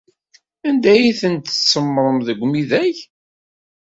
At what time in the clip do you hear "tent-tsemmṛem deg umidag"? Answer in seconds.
1.21-2.95